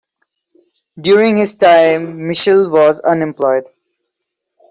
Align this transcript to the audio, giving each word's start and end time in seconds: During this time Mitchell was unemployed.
During 0.99 1.35
this 1.35 1.53
time 1.53 2.27
Mitchell 2.27 2.71
was 2.71 2.97
unemployed. 3.01 3.65